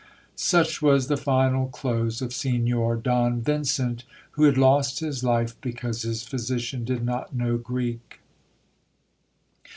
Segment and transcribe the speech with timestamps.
[0.33, 6.01] Such was the final close of Signor ^Don Vincent, who had lost his life because
[6.01, 8.19] his physician did not know Greek.